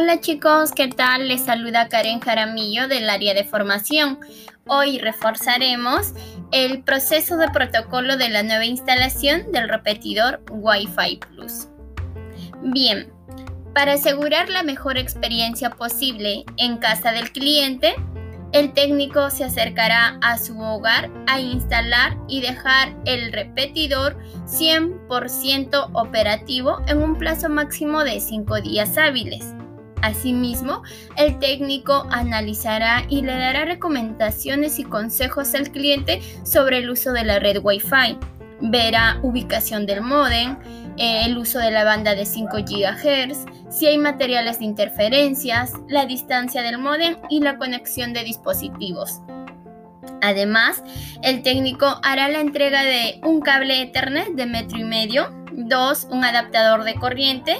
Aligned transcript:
Hola 0.00 0.20
chicos, 0.20 0.70
¿qué 0.70 0.86
tal? 0.86 1.26
Les 1.26 1.44
saluda 1.44 1.88
Karen 1.88 2.20
Jaramillo 2.20 2.86
del 2.86 3.10
área 3.10 3.34
de 3.34 3.42
formación. 3.42 4.20
Hoy 4.68 5.00
reforzaremos 5.00 6.12
el 6.52 6.84
proceso 6.84 7.36
de 7.36 7.48
protocolo 7.48 8.16
de 8.16 8.28
la 8.28 8.44
nueva 8.44 8.64
instalación 8.64 9.50
del 9.50 9.68
repetidor 9.68 10.40
Wi-Fi 10.52 11.16
Plus. 11.16 11.66
Bien, 12.62 13.12
para 13.74 13.94
asegurar 13.94 14.48
la 14.50 14.62
mejor 14.62 14.98
experiencia 14.98 15.70
posible 15.70 16.44
en 16.58 16.76
casa 16.76 17.10
del 17.10 17.32
cliente, 17.32 17.96
el 18.52 18.74
técnico 18.74 19.30
se 19.30 19.42
acercará 19.42 20.20
a 20.22 20.38
su 20.38 20.60
hogar 20.60 21.10
a 21.26 21.40
instalar 21.40 22.16
y 22.28 22.40
dejar 22.40 22.94
el 23.04 23.32
repetidor 23.32 24.16
100% 24.46 25.90
operativo 25.92 26.82
en 26.86 27.02
un 27.02 27.18
plazo 27.18 27.48
máximo 27.48 28.04
de 28.04 28.20
5 28.20 28.60
días 28.60 28.96
hábiles. 28.96 29.54
Asimismo, 30.02 30.82
el 31.16 31.38
técnico 31.38 32.06
analizará 32.10 33.04
y 33.08 33.22
le 33.22 33.32
dará 33.32 33.64
recomendaciones 33.64 34.78
y 34.78 34.84
consejos 34.84 35.54
al 35.54 35.70
cliente 35.70 36.20
sobre 36.44 36.78
el 36.78 36.90
uso 36.90 37.12
de 37.12 37.24
la 37.24 37.38
red 37.38 37.58
Wi-Fi. 37.62 38.18
Verá 38.60 39.18
ubicación 39.22 39.86
del 39.86 40.00
modem, 40.00 40.56
eh, 40.96 41.26
el 41.26 41.38
uso 41.38 41.58
de 41.58 41.70
la 41.70 41.84
banda 41.84 42.14
de 42.14 42.26
5 42.26 42.58
GHz, 42.58 43.46
si 43.70 43.86
hay 43.86 43.98
materiales 43.98 44.58
de 44.58 44.64
interferencias, 44.64 45.72
la 45.88 46.06
distancia 46.06 46.62
del 46.62 46.78
modem 46.78 47.16
y 47.30 47.40
la 47.40 47.56
conexión 47.56 48.12
de 48.12 48.24
dispositivos. 48.24 49.20
Además, 50.20 50.82
el 51.22 51.42
técnico 51.42 52.00
hará 52.02 52.28
la 52.28 52.40
entrega 52.40 52.82
de 52.82 53.20
un 53.24 53.40
cable 53.40 53.82
Ethernet 53.82 54.28
de 54.34 54.46
metro 54.46 54.78
y 54.78 54.84
medio, 54.84 55.32
2. 55.52 56.08
un 56.10 56.24
adaptador 56.24 56.84
de 56.84 56.94
corriente, 56.94 57.58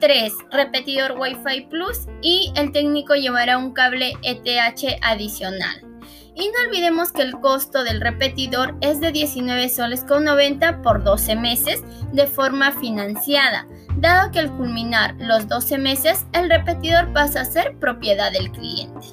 3. 0.00 0.32
repetidor 0.50 1.12
Wi-Fi 1.18 1.66
Plus 1.68 2.08
y 2.22 2.52
el 2.56 2.72
técnico 2.72 3.14
llevará 3.14 3.58
un 3.58 3.72
cable 3.72 4.14
ETH 4.22 4.98
adicional. 5.02 5.86
Y 6.34 6.48
no 6.48 6.68
olvidemos 6.68 7.12
que 7.12 7.22
el 7.22 7.32
costo 7.32 7.84
del 7.84 8.00
repetidor 8.00 8.74
es 8.80 9.00
de 9.00 9.12
19 9.12 9.68
soles 9.68 10.04
con 10.04 10.24
90 10.24 10.80
por 10.82 11.04
12 11.04 11.36
meses 11.36 11.82
de 12.12 12.26
forma 12.26 12.72
financiada, 12.72 13.66
dado 13.96 14.30
que 14.30 14.38
al 14.38 14.56
culminar 14.56 15.14
los 15.18 15.46
12 15.48 15.78
meses 15.78 16.24
el 16.32 16.48
repetidor 16.48 17.12
pasa 17.12 17.42
a 17.42 17.44
ser 17.44 17.76
propiedad 17.78 18.32
del 18.32 18.50
cliente. 18.50 19.06